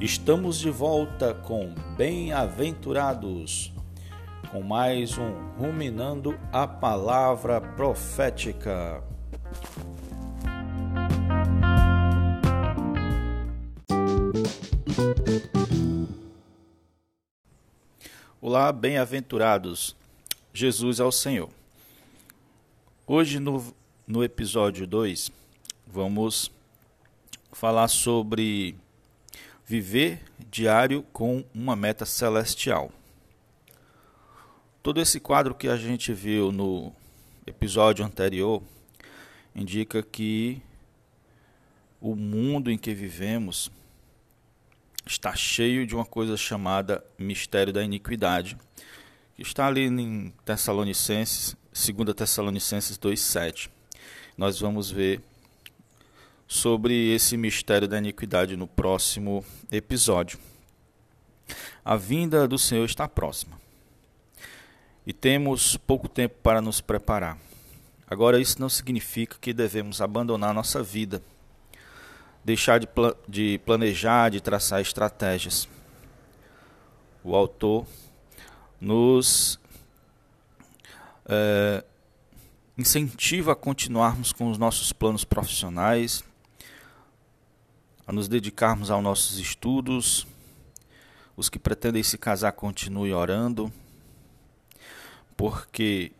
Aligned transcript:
Estamos 0.00 0.58
de 0.58 0.70
volta 0.70 1.34
com 1.34 1.74
Bem-aventurados, 1.94 3.70
com 4.50 4.62
mais 4.62 5.18
um 5.18 5.30
Ruminando 5.58 6.40
a 6.50 6.66
Palavra 6.66 7.60
Profética. 7.60 9.04
Olá, 18.40 18.72
bem-aventurados, 18.72 19.94
Jesus 20.50 20.98
é 20.98 21.04
o 21.04 21.12
Senhor. 21.12 21.50
Hoje, 23.06 23.38
no, 23.38 23.74
no 24.06 24.24
episódio 24.24 24.86
2, 24.86 25.30
vamos 25.86 26.50
falar 27.52 27.88
sobre 27.88 28.74
viver 29.70 30.20
diário 30.50 31.04
com 31.12 31.44
uma 31.54 31.76
meta 31.76 32.04
celestial. 32.04 32.90
Todo 34.82 35.00
esse 35.00 35.20
quadro 35.20 35.54
que 35.54 35.68
a 35.68 35.76
gente 35.76 36.12
viu 36.12 36.50
no 36.50 36.92
episódio 37.46 38.04
anterior 38.04 38.60
indica 39.54 40.02
que 40.02 40.60
o 42.00 42.16
mundo 42.16 42.68
em 42.68 42.76
que 42.76 42.92
vivemos 42.92 43.70
está 45.06 45.36
cheio 45.36 45.86
de 45.86 45.94
uma 45.94 46.04
coisa 46.04 46.36
chamada 46.36 47.04
mistério 47.16 47.72
da 47.72 47.84
iniquidade, 47.84 48.56
que 49.36 49.42
está 49.42 49.68
ali 49.68 49.82
em 49.82 50.34
Tessalonicenses, 50.44 51.56
2 51.72 52.12
Tessalonicenses 52.12 52.98
2:7. 52.98 53.70
Nós 54.36 54.58
vamos 54.58 54.90
ver 54.90 55.20
sobre 56.50 57.14
esse 57.14 57.36
mistério 57.36 57.86
da 57.86 57.96
iniquidade 57.98 58.56
no 58.56 58.66
próximo 58.66 59.44
episódio. 59.70 60.36
A 61.84 61.94
vinda 61.94 62.48
do 62.48 62.58
Senhor 62.58 62.84
está 62.84 63.06
próxima 63.06 63.56
e 65.06 65.12
temos 65.12 65.76
pouco 65.76 66.08
tempo 66.08 66.34
para 66.42 66.60
nos 66.60 66.80
preparar. 66.80 67.38
Agora, 68.04 68.40
isso 68.40 68.60
não 68.60 68.68
significa 68.68 69.36
que 69.40 69.52
devemos 69.52 70.00
abandonar 70.00 70.52
nossa 70.52 70.82
vida, 70.82 71.22
deixar 72.44 72.80
de, 72.80 72.88
de 73.28 73.60
planejar, 73.64 74.30
de 74.30 74.40
traçar 74.40 74.80
estratégias. 74.80 75.68
O 77.22 77.36
autor 77.36 77.86
nos 78.80 79.60
é, 81.26 81.84
incentiva 82.76 83.52
a 83.52 83.56
continuarmos 83.56 84.32
com 84.32 84.50
os 84.50 84.58
nossos 84.58 84.92
planos 84.92 85.22
profissionais, 85.22 86.24
a 88.10 88.12
nos 88.12 88.26
dedicarmos 88.26 88.90
aos 88.90 89.04
nossos 89.04 89.38
estudos. 89.38 90.26
Os 91.36 91.48
que 91.48 91.60
pretendem 91.60 92.02
se 92.02 92.18
casar 92.18 92.50
continuem 92.50 93.12
orando, 93.12 93.72
porque 95.36 96.10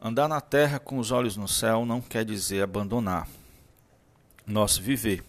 andar 0.00 0.28
na 0.28 0.40
terra 0.40 0.78
com 0.78 0.98
os 0.98 1.10
olhos 1.10 1.36
no 1.36 1.48
céu 1.48 1.84
não 1.84 2.00
quer 2.00 2.24
dizer 2.24 2.62
abandonar 2.62 3.26
nosso 4.46 4.80
viver. 4.80 5.24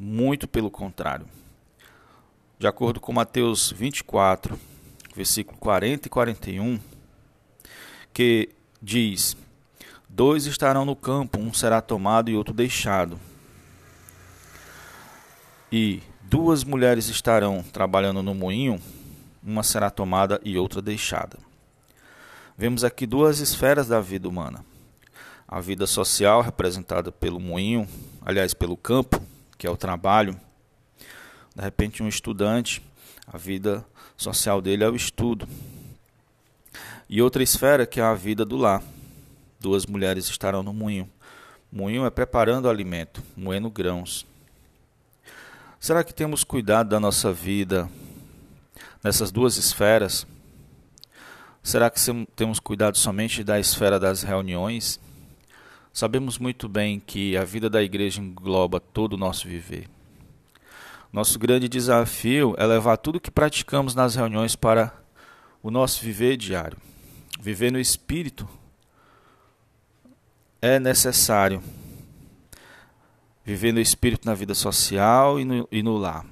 Muito 0.00 0.48
pelo 0.48 0.70
contrário. 0.70 1.26
De 2.58 2.66
acordo 2.66 3.00
com 3.00 3.12
Mateus 3.12 3.70
24, 3.70 4.58
versículo 5.14 5.58
40 5.58 6.08
e 6.08 6.10
41, 6.10 6.80
que 8.14 8.48
diz: 8.80 9.36
Dois 10.08 10.46
estarão 10.46 10.86
no 10.86 10.96
campo, 10.96 11.38
um 11.38 11.52
será 11.52 11.82
tomado 11.82 12.30
e 12.30 12.34
outro 12.34 12.54
deixado 12.54 13.20
e 15.70 16.02
duas 16.22 16.64
mulheres 16.64 17.08
estarão 17.08 17.62
trabalhando 17.62 18.22
no 18.22 18.34
moinho, 18.34 18.80
uma 19.42 19.62
será 19.62 19.90
tomada 19.90 20.40
e 20.44 20.56
outra 20.56 20.80
deixada. 20.80 21.38
Vemos 22.56 22.82
aqui 22.84 23.06
duas 23.06 23.38
esferas 23.38 23.86
da 23.86 24.00
vida 24.00 24.28
humana. 24.28 24.64
A 25.46 25.60
vida 25.60 25.86
social, 25.86 26.42
representada 26.42 27.12
pelo 27.12 27.38
moinho, 27.38 27.88
aliás, 28.24 28.52
pelo 28.52 28.76
campo, 28.76 29.22
que 29.56 29.66
é 29.66 29.70
o 29.70 29.76
trabalho. 29.76 30.38
De 31.54 31.62
repente, 31.62 32.02
um 32.02 32.08
estudante, 32.08 32.82
a 33.26 33.38
vida 33.38 33.84
social 34.16 34.60
dele 34.60 34.84
é 34.84 34.88
o 34.88 34.96
estudo. 34.96 35.48
E 37.08 37.22
outra 37.22 37.42
esfera 37.42 37.86
que 37.86 38.00
é 38.00 38.02
a 38.02 38.14
vida 38.14 38.44
do 38.44 38.56
lar. 38.56 38.82
Duas 39.60 39.86
mulheres 39.86 40.28
estarão 40.28 40.62
no 40.62 40.74
moinho. 40.74 41.08
Moinho 41.72 42.04
é 42.04 42.10
preparando 42.10 42.68
alimento, 42.68 43.22
moendo 43.36 43.70
grãos. 43.70 44.26
Será 45.80 46.02
que 46.02 46.12
temos 46.12 46.42
cuidado 46.42 46.88
da 46.88 46.98
nossa 46.98 47.32
vida 47.32 47.88
nessas 49.02 49.30
duas 49.30 49.56
esferas? 49.56 50.26
Será 51.62 51.88
que 51.88 52.00
temos 52.34 52.58
cuidado 52.58 52.98
somente 52.98 53.44
da 53.44 53.60
esfera 53.60 53.98
das 53.98 54.24
reuniões? 54.24 54.98
Sabemos 55.92 56.36
muito 56.36 56.68
bem 56.68 56.98
que 56.98 57.36
a 57.36 57.44
vida 57.44 57.70
da 57.70 57.80
igreja 57.80 58.20
engloba 58.20 58.80
todo 58.80 59.12
o 59.12 59.16
nosso 59.16 59.46
viver. 59.46 59.88
Nosso 61.12 61.38
grande 61.38 61.68
desafio 61.68 62.56
é 62.58 62.66
levar 62.66 62.96
tudo 62.96 63.16
o 63.16 63.20
que 63.20 63.30
praticamos 63.30 63.94
nas 63.94 64.16
reuniões 64.16 64.56
para 64.56 64.92
o 65.62 65.70
nosso 65.70 66.02
viver 66.02 66.36
diário. 66.36 66.76
Viver 67.40 67.70
no 67.70 67.78
espírito 67.78 68.48
é 70.60 70.80
necessário 70.80 71.62
Viver 73.48 73.72
no 73.72 73.80
espírito 73.80 74.26
na 74.26 74.34
vida 74.34 74.54
social 74.54 75.40
e 75.40 75.44
no, 75.46 75.66
e 75.72 75.82
no 75.82 75.96
lar. 75.96 76.26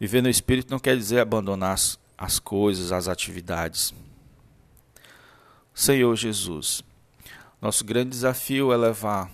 Viver 0.00 0.22
no 0.22 0.30
espírito 0.30 0.70
não 0.70 0.78
quer 0.78 0.96
dizer 0.96 1.20
abandonar 1.20 1.74
as, 1.74 1.98
as 2.16 2.38
coisas, 2.38 2.92
as 2.92 3.08
atividades. 3.08 3.92
Senhor 5.74 6.16
Jesus, 6.16 6.82
nosso 7.60 7.84
grande 7.84 8.08
desafio 8.08 8.72
é 8.72 8.76
levar 8.78 9.30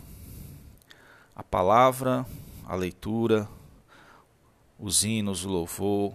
a 1.37 1.45
palavra, 1.45 2.27
a 2.67 2.75
leitura, 2.75 3.49
os 4.81 5.05
hinos, 5.05 5.45
o 5.45 5.49
louvor, 5.49 6.13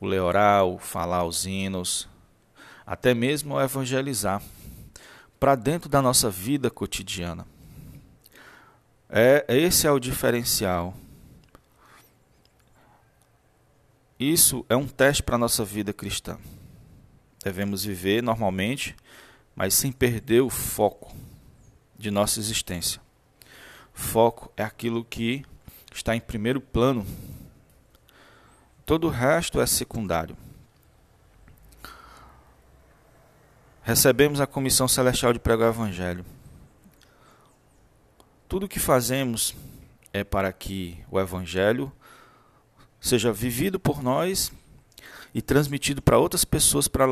o 0.00 0.06
ler 0.06 0.22
oral, 0.22 0.78
falar 0.78 1.24
os 1.24 1.44
hinos, 1.44 2.08
até 2.86 3.12
mesmo 3.12 3.60
evangelizar 3.60 4.42
para 5.38 5.54
dentro 5.54 5.90
da 5.90 6.00
nossa 6.00 6.30
vida 6.30 6.70
cotidiana. 6.70 7.46
É, 9.08 9.44
esse 9.48 9.86
é 9.86 9.90
o 9.90 9.98
diferencial. 9.98 10.94
Isso 14.18 14.64
é 14.68 14.74
um 14.74 14.88
teste 14.88 15.22
para 15.22 15.36
a 15.36 15.38
nossa 15.38 15.64
vida 15.64 15.92
cristã. 15.92 16.38
Devemos 17.44 17.84
viver 17.84 18.22
normalmente, 18.22 18.96
mas 19.54 19.74
sem 19.74 19.92
perder 19.92 20.40
o 20.40 20.50
foco 20.50 21.14
de 21.98 22.10
nossa 22.10 22.40
existência. 22.40 23.00
Foco 23.92 24.50
é 24.56 24.62
aquilo 24.62 25.04
que 25.04 25.44
está 25.94 26.16
em 26.16 26.20
primeiro 26.20 26.60
plano. 26.60 27.06
Todo 28.84 29.06
o 29.06 29.10
resto 29.10 29.60
é 29.60 29.66
secundário. 29.66 30.36
Recebemos 33.82 34.40
a 34.40 34.46
comissão 34.46 34.88
celestial 34.88 35.32
de 35.32 35.38
pregar 35.38 35.68
o 35.68 35.72
evangelho. 35.72 36.24
Tudo 38.48 38.66
o 38.66 38.68
que 38.68 38.78
fazemos 38.78 39.54
é 40.12 40.22
para 40.22 40.52
que 40.52 40.98
o 41.10 41.18
Evangelho 41.18 41.92
seja 43.00 43.32
vivido 43.32 43.78
por 43.78 44.02
nós 44.02 44.52
e 45.34 45.42
transmitido 45.42 46.00
para 46.00 46.18
outras 46.18 46.44
pessoas 46.44 46.88
para 46.88 47.04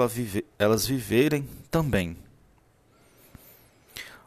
elas 0.59 0.87
viverem 0.87 1.49
também. 1.71 2.17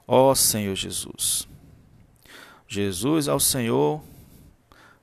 Ó 0.07 0.35
Senhor 0.35 0.76
Jesus. 0.76 1.47
Jesus 2.67 3.28
ao 3.28 3.40
Senhor 3.40 4.02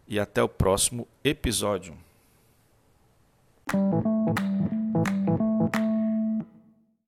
e 0.07 0.21
até 0.21 0.43
o 0.43 0.49
próximo 0.49 1.09
episódio. 1.25 1.97